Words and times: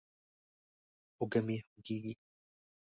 اوږه 1.19 1.39
مې 1.45 1.57
خوږېږي. 1.67 2.13